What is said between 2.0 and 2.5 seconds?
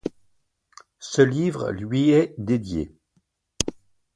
est